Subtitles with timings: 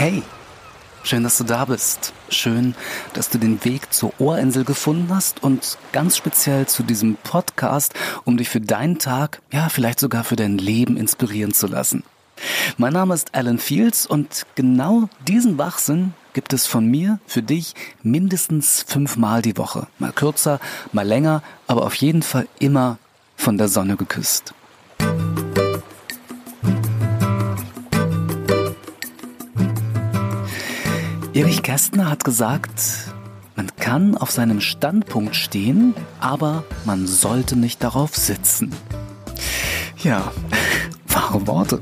[0.00, 0.22] Hey,
[1.02, 2.14] schön, dass du da bist.
[2.30, 2.74] Schön,
[3.12, 7.92] dass du den Weg zur Ohrinsel gefunden hast und ganz speziell zu diesem Podcast,
[8.24, 12.02] um dich für deinen Tag, ja, vielleicht sogar für dein Leben inspirieren zu lassen.
[12.78, 17.74] Mein Name ist Alan Fields und genau diesen Wachsinn gibt es von mir für dich
[18.02, 19.86] mindestens fünfmal die Woche.
[19.98, 20.60] Mal kürzer,
[20.92, 22.96] mal länger, aber auf jeden Fall immer
[23.36, 24.54] von der Sonne geküsst.
[31.40, 32.82] Erich Kästner hat gesagt,
[33.56, 38.74] man kann auf seinem Standpunkt stehen, aber man sollte nicht darauf sitzen.
[40.02, 40.32] Ja,
[41.08, 41.80] wahre Worte.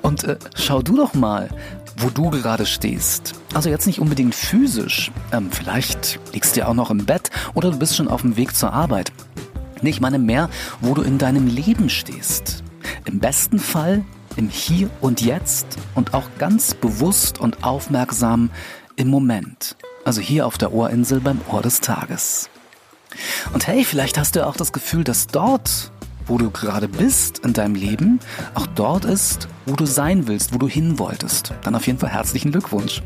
[0.00, 1.50] Und äh, schau du doch mal,
[1.98, 3.34] wo du gerade stehst.
[3.52, 5.12] Also jetzt nicht unbedingt physisch.
[5.32, 8.38] Ähm, vielleicht liegst du ja auch noch im Bett oder du bist schon auf dem
[8.38, 9.12] Weg zur Arbeit.
[9.82, 10.48] Nee, ich meine mehr,
[10.80, 12.64] wo du in deinem Leben stehst.
[13.04, 14.06] Im besten Fall
[14.38, 18.50] im Hier und Jetzt und auch ganz bewusst und aufmerksam
[18.96, 19.76] im Moment.
[20.04, 22.48] Also hier auf der Ohrinsel beim Ohr des Tages.
[23.52, 25.90] Und hey, vielleicht hast du auch das Gefühl, dass dort,
[26.26, 28.20] wo du gerade bist in deinem Leben,
[28.54, 31.52] auch dort ist, wo du sein willst, wo du hin wolltest.
[31.64, 33.02] Dann auf jeden Fall herzlichen Glückwunsch.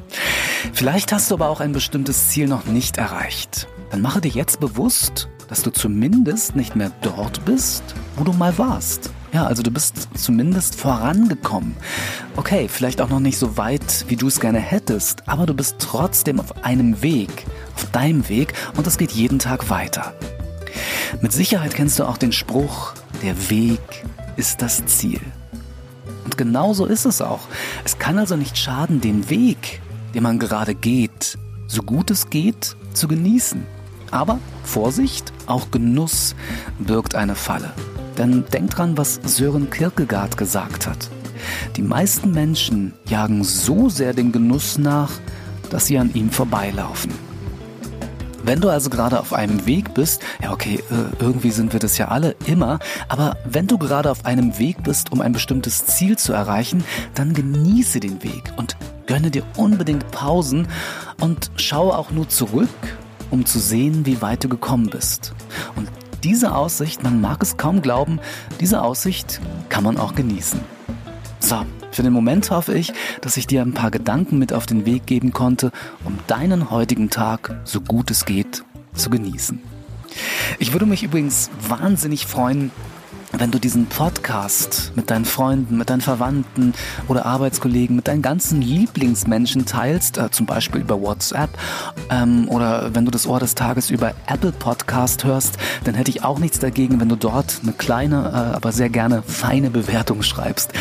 [0.75, 3.69] Vielleicht hast du aber auch ein bestimmtes Ziel noch nicht erreicht.
[3.91, 7.83] Dann mache dir jetzt bewusst, dass du zumindest nicht mehr dort bist,
[8.17, 9.11] wo du mal warst.
[9.33, 11.75] Ja, also du bist zumindest vorangekommen.
[12.37, 15.77] Okay, vielleicht auch noch nicht so weit, wie du es gerne hättest, aber du bist
[15.79, 20.13] trotzdem auf einem Weg, auf deinem Weg und es geht jeden Tag weiter.
[21.23, 23.81] Mit Sicherheit kennst du auch den Spruch, der Weg
[24.37, 25.21] ist das Ziel.
[26.25, 27.49] Und genau so ist es auch.
[27.85, 29.81] Es kann also nicht schaden, den Weg,
[30.15, 31.39] den man gerade geht,
[31.69, 33.65] so gut es geht, zu genießen.
[34.11, 36.35] Aber Vorsicht, auch Genuss
[36.79, 37.73] birgt eine Falle.
[38.23, 41.11] Denn denk dran, was Sören Kierkegaard gesagt hat.
[41.75, 45.11] Die meisten Menschen jagen so sehr den Genuss nach,
[45.71, 47.11] dass sie an ihm vorbeilaufen.
[48.45, 51.99] Wenn du also gerade auf einem Weg bist, ja okay, äh, irgendwie sind wir das
[51.99, 52.79] ja alle immer,
[53.09, 56.85] aber wenn du gerade auf einem Weg bist, um ein bestimmtes Ziel zu erreichen,
[57.17, 60.69] dann genieße den Weg und gönne dir unbedingt Pausen
[61.19, 62.69] und schaue auch nur zurück,
[63.33, 65.35] um zu sehen, wie weit du gekommen bist.
[65.75, 65.89] Und
[66.25, 68.21] diese Aussicht, man mag es kaum glauben,
[68.61, 70.61] diese Aussicht kann man auch genießen.
[71.41, 74.87] So, für den Moment hoffe ich, dass ich dir ein paar Gedanken mit auf den
[74.87, 75.73] Weg geben konnte,
[76.05, 79.61] um deinen heutigen Tag, so gut es geht, zu genießen.
[80.59, 82.71] Ich würde mich übrigens wahnsinnig freuen,
[83.39, 86.75] wenn du diesen Podcast mit deinen Freunden, mit deinen Verwandten
[87.09, 91.51] oder Arbeitskollegen, mit deinen ganzen Lieblingsmenschen teilst, äh, zum Beispiel über WhatsApp
[92.11, 96.25] ähm, oder wenn du das Ohr des Tages über Apple Podcast hörst, dann hätte ich
[96.25, 100.73] auch nichts dagegen, wenn du dort eine kleine, äh, aber sehr gerne feine Bewertung schreibst.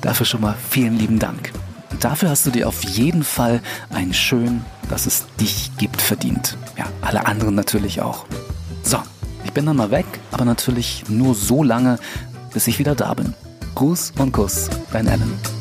[0.00, 1.52] Dafür schon mal vielen lieben Dank.
[2.00, 3.60] Dafür hast du dir auf jeden Fall
[3.92, 6.56] ein schön, dass es dich gibt, verdient.
[6.78, 8.26] Ja, alle anderen natürlich auch.
[8.82, 8.98] So,
[9.44, 11.98] ich bin dann mal weg, aber natürlich nur so lange,
[12.52, 13.34] bis ich wieder da bin.
[13.74, 15.59] Gruß und Kuss, dein Alan.